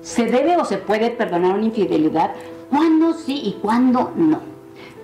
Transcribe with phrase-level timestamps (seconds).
[0.00, 2.32] ¿Se debe o se puede perdonar una infidelidad?
[2.70, 4.40] ¿Cuándo sí y cuándo no?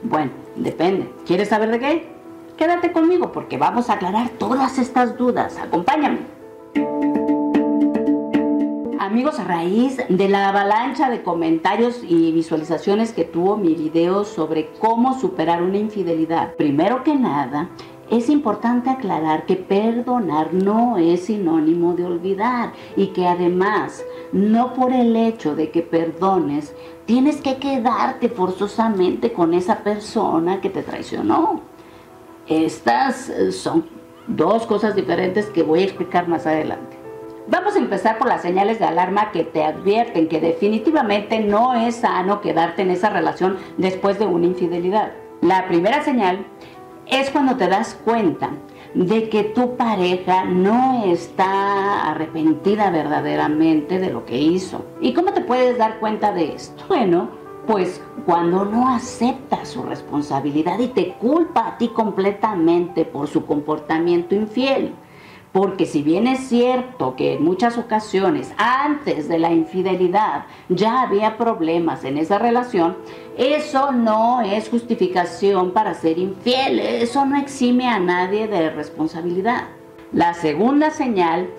[0.02, 1.12] Bueno, depende.
[1.26, 2.08] ¿Quieres saber de qué?
[2.56, 5.56] Quédate conmigo porque vamos a aclarar todas estas dudas.
[5.58, 6.18] Acompáñame.
[8.98, 14.70] Amigos, a raíz de la avalancha de comentarios y visualizaciones que tuvo mi video sobre
[14.80, 17.70] cómo superar una infidelidad, primero que nada,
[18.10, 24.92] es importante aclarar que perdonar no es sinónimo de olvidar y que además no por
[24.92, 26.74] el hecho de que perdones
[27.06, 31.62] tienes que quedarte forzosamente con esa persona que te traicionó.
[32.46, 33.86] Estas eh, son
[34.26, 36.96] dos cosas diferentes que voy a explicar más adelante.
[37.50, 41.96] Vamos a empezar por las señales de alarma que te advierten que definitivamente no es
[41.96, 45.12] sano quedarte en esa relación después de una infidelidad.
[45.40, 46.44] La primera señal
[47.10, 48.50] es cuando te das cuenta
[48.94, 54.84] de que tu pareja no está arrepentida verdaderamente de lo que hizo.
[55.00, 56.84] ¿Y cómo te puedes dar cuenta de esto?
[56.88, 57.28] Bueno,
[57.66, 64.34] pues cuando no acepta su responsabilidad y te culpa a ti completamente por su comportamiento
[64.34, 64.94] infiel.
[65.58, 71.36] Porque si bien es cierto que en muchas ocasiones antes de la infidelidad ya había
[71.36, 72.96] problemas en esa relación,
[73.36, 79.64] eso no es justificación para ser infiel, eso no exime a nadie de responsabilidad.
[80.12, 81.50] La segunda señal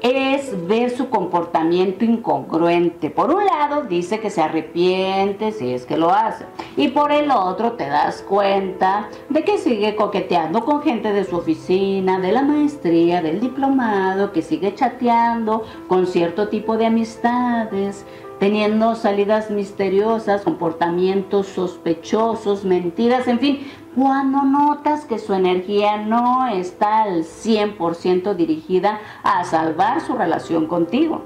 [0.00, 3.10] es ver su comportamiento incongruente.
[3.10, 6.44] Por un lado dice que se arrepiente si es que lo hace
[6.76, 11.36] y por el otro te das cuenta de que sigue coqueteando con gente de su
[11.36, 18.04] oficina, de la maestría, del diplomado, que sigue chateando con cierto tipo de amistades,
[18.38, 23.66] teniendo salidas misteriosas, comportamientos sospechosos, mentiras, en fin,
[23.98, 31.22] cuando notas que su energía no está al 100% dirigida a salvar su relación contigo.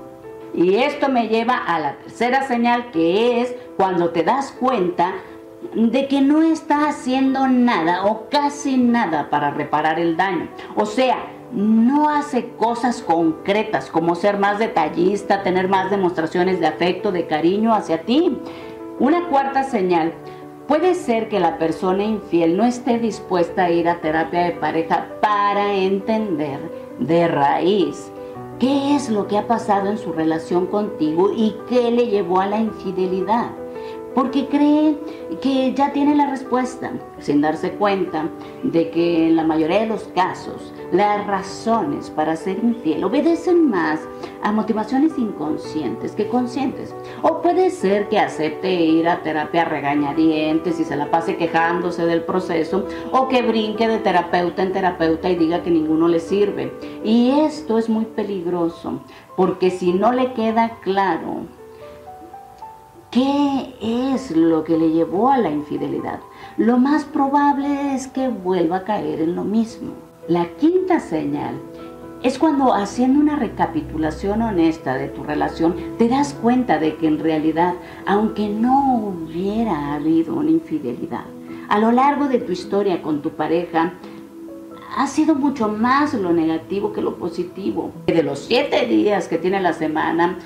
[0.55, 5.13] Y esto me lleva a la tercera señal que es cuando te das cuenta
[5.75, 10.49] de que no está haciendo nada o casi nada para reparar el daño.
[10.75, 17.13] O sea, no hace cosas concretas como ser más detallista, tener más demostraciones de afecto,
[17.13, 18.39] de cariño hacia ti.
[18.99, 20.15] Una cuarta señal
[20.67, 25.09] Puede ser que la persona infiel no esté dispuesta a ir a terapia de pareja
[25.21, 26.59] para entender
[26.99, 28.13] de raíz
[28.59, 32.47] qué es lo que ha pasado en su relación contigo y qué le llevó a
[32.47, 33.51] la infidelidad
[34.15, 34.99] porque cree
[35.41, 38.29] que ya tiene la respuesta, sin darse cuenta
[38.63, 44.01] de que en la mayoría de los casos las razones para ser infiel obedecen más
[44.43, 46.95] a motivaciones inconscientes que conscientes.
[47.23, 52.23] O puede ser que acepte ir a terapia regañadientes y se la pase quejándose del
[52.23, 56.73] proceso, o que brinque de terapeuta en terapeuta y diga que ninguno le sirve.
[57.05, 59.01] Y esto es muy peligroso,
[59.37, 61.47] porque si no le queda claro
[63.13, 63.75] ¿Qué
[64.15, 66.21] es lo que le llevó a la infidelidad?
[66.57, 69.93] Lo más probable es que vuelva a caer en lo mismo.
[70.29, 71.57] La quinta señal
[72.23, 77.19] es cuando haciendo una recapitulación honesta de tu relación te das cuenta de que en
[77.19, 77.75] realidad,
[78.07, 81.27] aunque no hubiera habido una infidelidad,
[81.69, 83.93] a lo largo de tu historia con tu pareja,
[84.97, 87.93] ha sido mucho más lo negativo que lo positivo.
[88.07, 90.39] De los siete días que tiene la semana,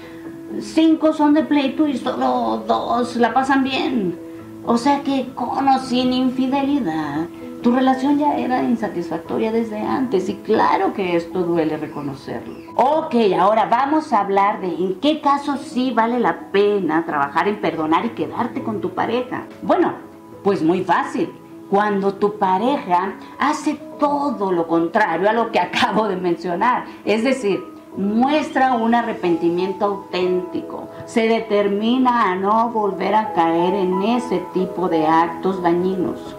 [0.60, 4.18] cinco son de pleito y solo dos la pasan bien.
[4.64, 7.26] O sea que con o sin infidelidad,
[7.62, 12.54] tu relación ya era insatisfactoria desde antes y claro que esto duele reconocerlo.
[12.74, 17.60] Ok, ahora vamos a hablar de en qué casos sí vale la pena trabajar en
[17.60, 19.46] perdonar y quedarte con tu pareja.
[19.62, 19.94] Bueno,
[20.42, 21.32] pues muy fácil.
[21.70, 26.84] Cuando tu pareja hace todo lo contrario a lo que acabo de mencionar.
[27.04, 34.42] Es decir, muestra un arrepentimiento auténtico, se determina a no volver a caer en ese
[34.52, 36.36] tipo de actos dañinos,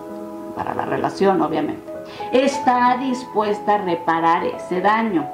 [0.55, 1.91] para la relación obviamente,
[2.31, 5.25] está dispuesta a reparar ese daño,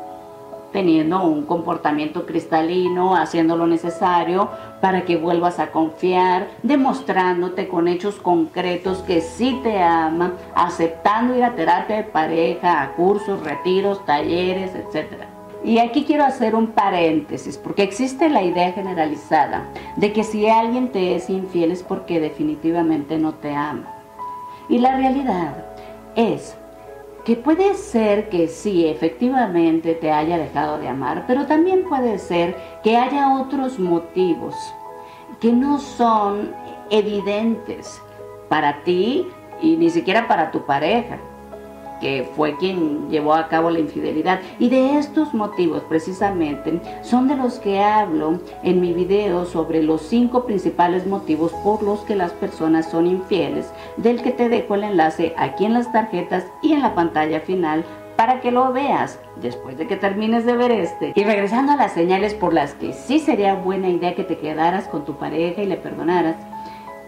[0.72, 4.50] teniendo un comportamiento cristalino, haciendo lo necesario
[4.82, 11.44] para que vuelvas a confiar, demostrándote con hechos concretos que sí te ama, aceptando ir
[11.44, 15.33] a terapia de pareja, a cursos, retiros, talleres, etcétera.
[15.64, 20.92] Y aquí quiero hacer un paréntesis, porque existe la idea generalizada de que si alguien
[20.92, 23.88] te es infiel es porque definitivamente no te ama.
[24.68, 25.66] Y la realidad
[26.16, 26.58] es
[27.24, 32.58] que puede ser que sí, efectivamente te haya dejado de amar, pero también puede ser
[32.84, 34.56] que haya otros motivos
[35.40, 36.54] que no son
[36.90, 38.02] evidentes
[38.50, 39.26] para ti
[39.62, 41.18] y ni siquiera para tu pareja
[42.04, 44.42] que fue quien llevó a cabo la infidelidad.
[44.60, 50.02] Y de estos motivos precisamente son de los que hablo en mi video sobre los
[50.02, 54.84] cinco principales motivos por los que las personas son infieles, del que te dejo el
[54.84, 57.86] enlace aquí en las tarjetas y en la pantalla final
[58.18, 61.14] para que lo veas después de que termines de ver este.
[61.16, 64.90] Y regresando a las señales por las que sí sería buena idea que te quedaras
[64.90, 66.36] con tu pareja y le perdonaras,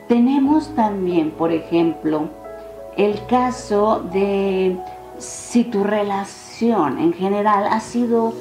[0.07, 2.29] tenemos también, por ejemplo,
[2.97, 4.77] el caso de
[5.17, 8.33] si tu relación en general ha sido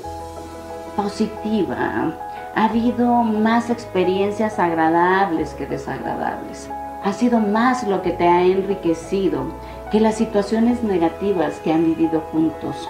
[0.96, 2.12] positiva,
[2.54, 6.70] ha habido más experiencias agradables que desagradables,
[7.02, 9.44] ha sido más lo que te ha enriquecido
[9.90, 12.88] que las situaciones negativas que han vivido juntos.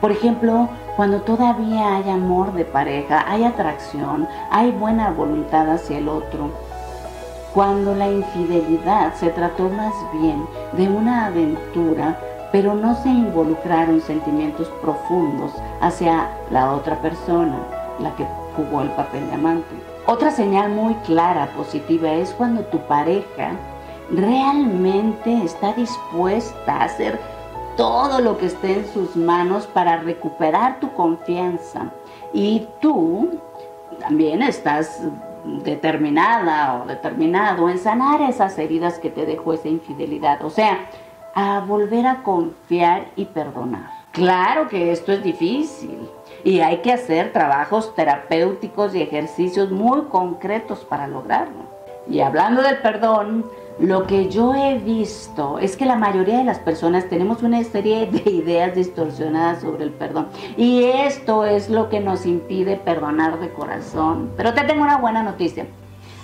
[0.00, 6.08] Por ejemplo, cuando todavía hay amor de pareja, hay atracción, hay buena voluntad hacia el
[6.08, 6.50] otro,
[7.54, 12.18] cuando la infidelidad se trató más bien de una aventura,
[12.50, 17.56] pero no se involucraron sentimientos profundos hacia la otra persona,
[17.98, 18.26] la que
[18.56, 19.74] jugó el papel de amante.
[20.06, 23.52] Otra señal muy clara, positiva, es cuando tu pareja
[24.10, 27.18] realmente está dispuesta a hacer
[27.76, 31.90] todo lo que esté en sus manos para recuperar tu confianza.
[32.32, 33.38] Y tú
[34.00, 35.00] también estás
[35.44, 40.44] determinada o determinado en sanar esas heridas que te dejó esa infidelidad.
[40.44, 40.86] O sea,
[41.34, 43.90] a volver a confiar y perdonar.
[44.12, 46.08] Claro que esto es difícil
[46.44, 51.72] y hay que hacer trabajos terapéuticos y ejercicios muy concretos para lograrlo.
[52.08, 53.46] Y hablando del perdón,
[53.78, 58.06] lo que yo he visto es que la mayoría de las personas tenemos una serie
[58.06, 60.28] de ideas distorsionadas sobre el perdón.
[60.56, 64.30] Y esto es lo que nos impide perdonar de corazón.
[64.36, 65.66] Pero te tengo una buena noticia.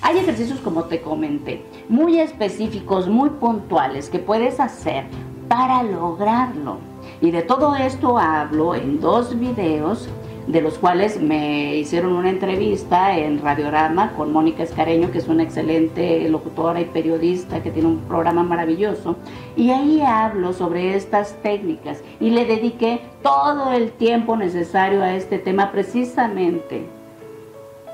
[0.03, 5.07] Hay ejercicios, como te comenté, muy específicos, muy puntuales que puedes hacer
[5.49, 6.77] para lograrlo.
[7.21, 10.09] Y de todo esto hablo en dos videos
[10.49, 15.43] de los cuales me hicieron una entrevista en Radiorama con Mónica Escareño, que es una
[15.43, 19.17] excelente locutora y periodista que tiene un programa maravilloso.
[19.57, 25.39] Y ahí hablo sobre estas técnicas y le dediqué todo el tiempo necesario a este
[25.39, 26.87] tema precisamente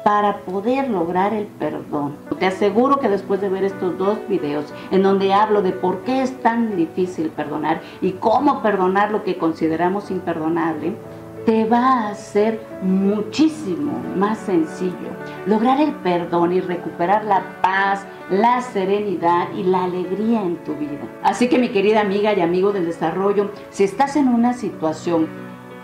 [0.05, 2.15] para poder lograr el perdón.
[2.39, 6.23] Te aseguro que después de ver estos dos videos en donde hablo de por qué
[6.23, 10.95] es tan difícil perdonar y cómo perdonar lo que consideramos imperdonable,
[11.45, 15.15] te va a hacer muchísimo más sencillo
[15.47, 21.07] lograr el perdón y recuperar la paz, la serenidad y la alegría en tu vida.
[21.23, 25.27] Así que mi querida amiga y amigo del desarrollo, si estás en una situación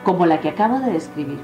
[0.02, 1.40] como la que acabo de describir,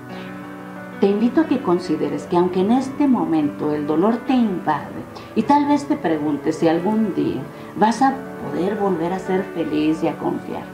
[1.01, 5.05] te invito a que consideres que aunque en este momento el dolor te invade
[5.35, 7.43] y tal vez te preguntes si algún día
[7.77, 10.65] vas a poder volver a ser feliz y a confiar,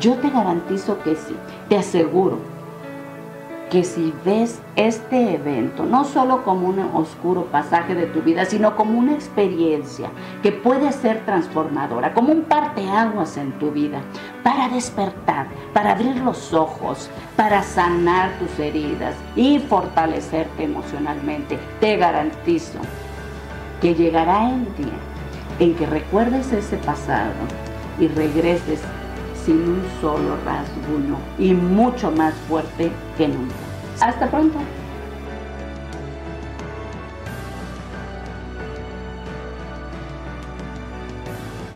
[0.00, 1.36] yo te garantizo que sí,
[1.68, 2.38] te aseguro
[3.70, 8.74] que si ves este evento no solo como un oscuro pasaje de tu vida, sino
[8.74, 10.10] como una experiencia
[10.42, 14.00] que puede ser transformadora, como un parteaguas en tu vida,
[14.42, 22.80] para despertar, para abrir los ojos, para sanar tus heridas y fortalecerte emocionalmente, te garantizo
[23.80, 24.98] que llegará el día
[25.60, 27.32] en que recuerdes ese pasado
[28.00, 28.80] y regreses
[29.44, 33.54] sin un solo rasguño y mucho más fuerte que nunca.
[34.00, 34.58] Hasta pronto.